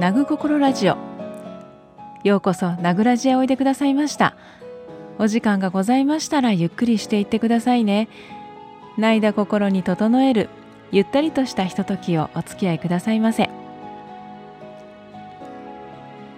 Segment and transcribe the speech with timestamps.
[0.00, 0.96] ナグ心ラジオ。
[2.24, 4.34] ようこそナグラジへおいでくださいました。
[5.18, 8.08] お時間がございましたらゆっくりしていってくださいね。
[8.96, 10.48] 泣いだ心に整える
[10.90, 13.50] ゆったりとしたひとときをお付き合いくださいませ。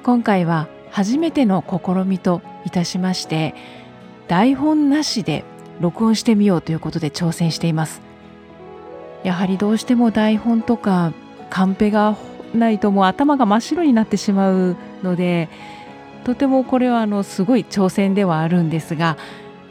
[0.02, 3.54] 今回は初めての試みといたしまして
[4.26, 5.44] 台本なしで
[5.78, 8.02] 録音してみようということで挑戦しています。
[9.22, 11.12] やはりどうしても台本とか
[11.48, 12.16] カンペが
[12.54, 15.48] ないともう頭が真っ白になってしまうので
[16.24, 19.16] とてもこれはあのすごい挑戦ではあるんですが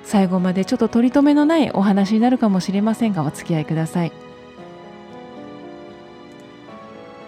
[0.03, 4.11] 最後までちょっと取り留めのないお話になるかもしれませんがお付き合いください。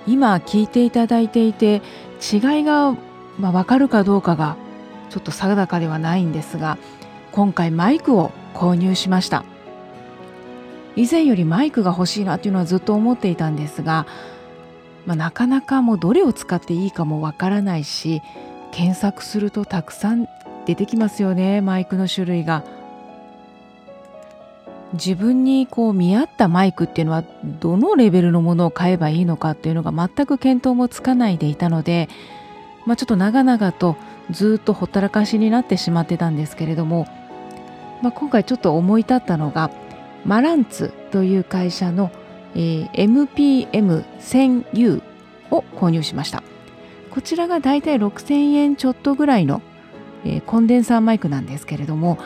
[0.06, 1.82] 今聞いていただいていて
[2.20, 2.94] 違いが、
[3.40, 4.58] まあ、分かるかどうかが
[5.10, 6.78] ちょっと定かではないんですが
[7.32, 9.46] 今回マイクを購入しました。
[10.96, 14.06] 以前よりマイクが欲しいなっていうのはずっと思っていたんですが、
[15.06, 18.22] まあ、なかなかもうどれを使っていいかもわからないし
[18.72, 20.28] 検索するとたくさん
[20.66, 22.64] 出てきますよねマイクの種類が。
[24.94, 32.10] 自分にこう見合ったマイクっていうのはどのレベルのものを買えばいいのかっていうのが全く見当もつかないでいたので、
[32.86, 33.96] まあ、ちょっと長々と
[34.30, 37.08] ずっとほったらかしになってしまってたんですけれども、
[38.04, 39.72] まあ、今回ちょっと思い立ったのが
[40.26, 42.12] マランツという会社の、
[42.56, 42.92] えー、
[43.72, 45.02] MPM1000U
[45.52, 46.44] を購入しました。
[47.14, 49.62] こちらがだいたい6000円ちょっとぐらいの、
[50.26, 52.18] えー、コンデンサーマイクなんですけれども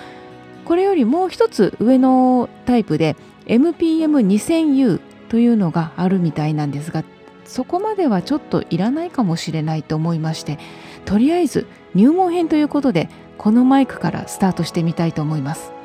[0.64, 3.18] これよりもう一つ上のタイプで
[3.48, 7.04] MPM2000U というのがあるみたいなんですが
[7.44, 10.58] そこまではちょっといらないかもしれないと思いまして
[11.04, 15.77] とりあえず入門編ということでこのマイクからスタートしてみたいと思います。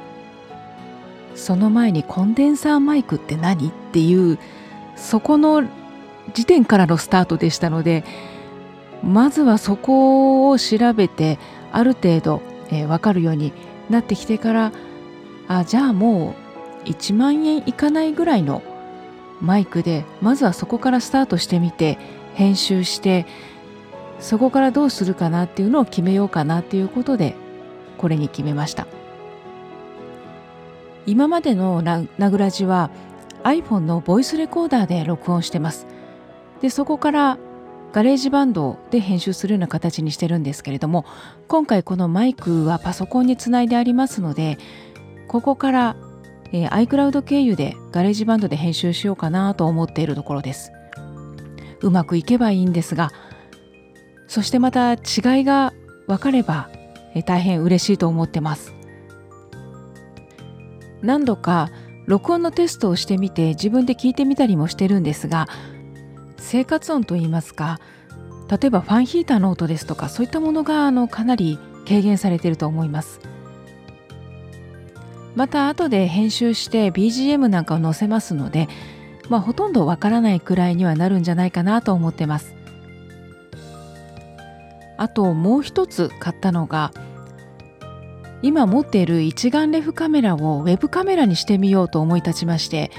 [1.34, 4.38] その前にコンデンサーマイクって何っていう
[4.96, 5.64] そこの
[6.34, 8.04] 時点からのスタートでしたので
[9.02, 11.38] まずはそこを調べて
[11.72, 13.52] ある程度、えー、分かるように
[13.90, 14.72] なってきてから
[15.48, 16.36] あじゃあも
[16.84, 18.62] う1万円いかないぐらいの
[19.40, 21.98] マイクでまずはそこからスタートしてみて
[22.34, 23.26] 編集して
[24.20, 27.34] そこからどうするかなっていうのを決めようかなっていうことで
[27.98, 28.86] これに決めました。
[31.06, 32.90] 今までのナグラジは
[33.44, 35.86] iPhone のボイスレコーダーで録音してます。
[36.60, 37.38] でそこから
[37.92, 41.04] GarageBand で編集するような形にしてるんですけれども
[41.46, 44.58] 今回このマイクはパソコンにつないでありますので
[45.28, 45.96] ここから、
[46.52, 50.72] えー、iCloud 経由で GarageBand で編集しようかなと思っているところです。
[51.80, 53.10] うまくいけばいいんですが
[54.28, 55.72] そしてまた違いが
[56.06, 56.70] 分かれば、
[57.14, 58.72] えー、大変嬉しいと思ってます。
[61.02, 61.70] 何度か
[62.06, 65.48] 録音のテストをしてみて自分で聞いてみたりもしてるんですが
[66.38, 67.80] 生活音といいますか
[68.50, 73.20] 例えばファンヒーターの音ですとかそういったものがあのかなり軽減されてると思います。
[75.34, 78.68] また後で編集して BGM なんかを載せますので、
[79.28, 82.54] まあ、ほとんどわからないくらいにはなるんじゃないかなと思ってます。
[84.98, 86.92] あともう一つ買ったのが
[88.42, 92.90] 今持っている一眼レフカメラをウェブカメラにしてみようと思い立ちまして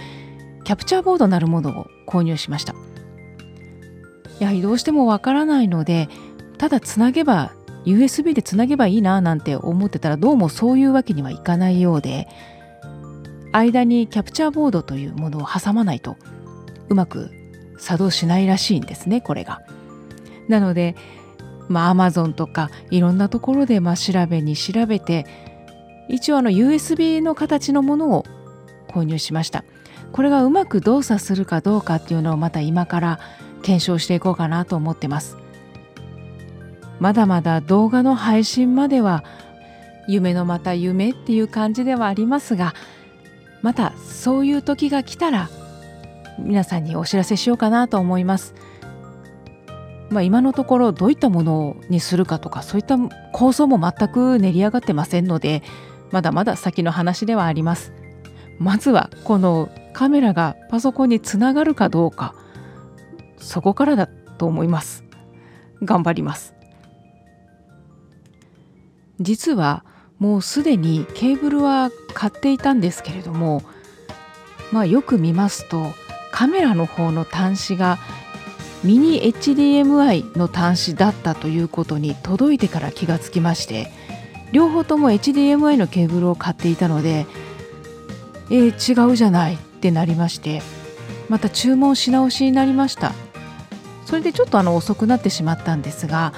[0.64, 2.74] キャプチャーボードなるものを購入しました
[4.40, 6.08] やはりどうしてもわからないので
[6.58, 7.54] ただつなげば
[7.86, 12.28] USB でつなげばいいななんて思ってたらどうもそういうわけにはいかないようで
[13.52, 16.18] 間にキャプチャーボードというものを挟まないと
[16.90, 17.30] うまく
[17.78, 19.62] 作動しないらしいんですねこれが。
[20.48, 20.96] なので
[21.70, 25.26] まあ Amazon とかいろんなところでまあ調べに調べて
[26.10, 28.26] 一応あの USB の形のものを
[28.90, 29.64] 購入しました
[30.12, 33.20] これがうまく動作するかどうかっていうのをまた今から
[33.64, 35.38] 検証していこうかなと思ってます
[37.00, 39.24] まだまだ動画の配信までは
[40.08, 42.74] 夢のまた夢っていう感じではありますが
[43.62, 45.50] またそういう時が来たら
[46.40, 48.54] 皆さんにお知らせしようかなと思います。
[50.10, 52.98] まあ、今のところどういったものにするかとかそういった
[53.32, 55.64] 構想も全く練り上がってませんので
[56.12, 57.92] まだまだ先の話ではあります。
[58.60, 62.36] まずはこのカメラがパソコンにつながるかどうか
[63.38, 65.04] そこからだと思います。
[65.84, 66.54] 頑張ります。
[69.20, 69.84] 実は
[70.20, 73.64] もうすでにケーブルは買っていたんですけれども
[74.72, 75.88] まあよく見ますと
[76.32, 77.98] カメラの方の端子が
[78.84, 83.92] ミニ HDMI の端子だったということに届いてから気がつきまして
[84.52, 87.26] 両方とも HDMI のケーブルを買っていたので
[88.50, 90.62] えー、違うじゃないってなりまして
[91.30, 93.14] また注文し直しになりました。
[94.06, 96.34] それでちょっとあの遅くなってしまったんですが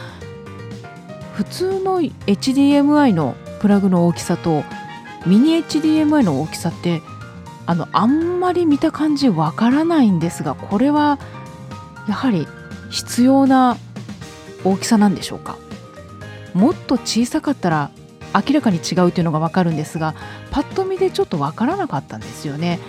[1.33, 4.63] 普通の HDMI のプラグの大きさと
[5.25, 7.01] ミニ HDMI の大きさって
[7.65, 11.19] あのあんまり見た感じわからないんですがこれは
[12.07, 12.47] やはり
[12.89, 13.77] 必要な
[14.63, 15.57] 大きさなんでしょうか？
[16.53, 17.91] もっと小さかったら
[18.33, 20.15] 明らかに違うというのがわかるんですが
[20.51, 22.79] パッと見でちょっとわからなかったんですよね。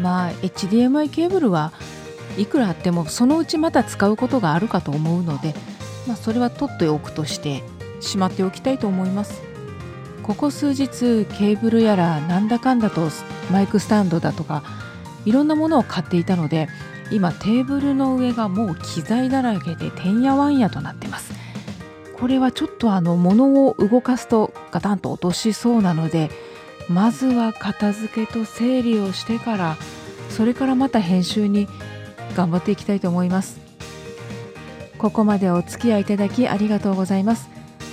[0.00, 1.72] まあ HDMI ケーブルは
[2.36, 5.54] いくらあってもそのうちまた使うことがあるかと思うので、
[6.08, 7.62] まあ、それは取っておくとして
[8.00, 9.40] しまっておきたいと思います。
[10.22, 13.08] ここ数日ケーブルやらなんだかんだと
[13.52, 14.62] マイクスタンドだとか
[15.24, 16.68] いろんなものを買っていたので
[17.10, 21.32] 今テーブルの上がもう機材だらけでてんやわんやとなってます。
[22.18, 26.30] これはちょっとあの物を動かすとガタンと落としそうなので
[26.88, 29.76] まずは片付けと整理をしてから
[30.30, 31.68] それからまた編集に
[32.36, 33.60] 頑張っていきたいと思います。
[34.96, 37.50] ここまでお付き合いいただきありがとうございます。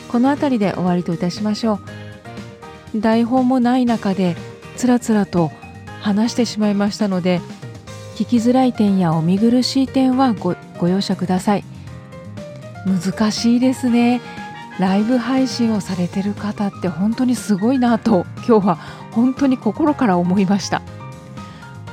[0.10, 1.80] この辺りで終わりといたしましょ
[2.94, 3.02] う。
[3.02, 4.36] 台本もない中で
[4.78, 5.52] つらつらと
[6.02, 7.40] 話してしまいましたので
[8.16, 11.64] 聞きづらい点やお見苦しい点はごご容赦ください。
[12.86, 14.22] 難しいですね。
[14.80, 18.76] ライブ配信をされてる方って本当にすごいなと今日は
[19.12, 20.82] 本当に心から思いました。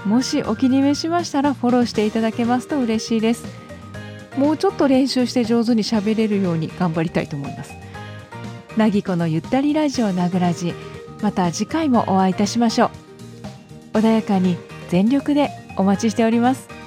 [0.06, 3.44] もしお気に召しましたらフォローしていただけますと嬉しいです。
[4.38, 7.74] もうちょっと練習して上手に喋れるように頑張りたいと思います。
[8.76, 10.72] なぎこのゆったりラジオなぐらじ
[11.20, 13.07] また次回もお会いいたしましょう。
[13.98, 14.56] 穏やかに
[14.88, 16.77] 全力でお待ちしております。